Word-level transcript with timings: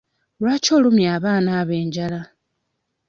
Lwaki 0.39 0.69
olumya 0.77 1.09
abaana 1.17 1.49
abo 1.59 1.73
enjala? 1.81 2.21